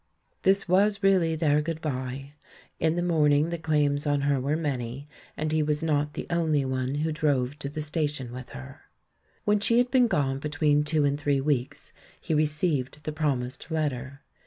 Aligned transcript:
This 0.41 0.67
was 0.67 1.03
really 1.03 1.35
their 1.35 1.61
"good 1.61 1.79
bye"— 1.79 2.33
in 2.79 2.95
the 2.95 3.03
morning 3.03 3.49
the 3.51 3.59
claims 3.59 4.07
on 4.07 4.21
her 4.21 4.41
were 4.41 4.55
many, 4.55 5.07
and 5.37 5.51
he 5.51 5.61
was 5.61 5.83
not 5.83 6.15
the 6.15 6.25
only 6.31 6.65
one 6.65 6.95
who 7.05 7.11
drove 7.11 7.59
to 7.59 7.69
the 7.69 7.83
station 7.83 8.31
with 8.33 8.49
her. 8.49 8.85
When 9.45 9.59
she 9.59 9.77
had 9.77 9.91
been 9.91 10.07
gone 10.07 10.39
between 10.39 10.83
two 10.83 11.05
and 11.05 11.19
three 11.19 11.39
weeks, 11.39 11.93
he 12.19 12.33
received 12.33 13.03
the 13.03 13.11
promised 13.11 13.69
letter. 13.69 14.21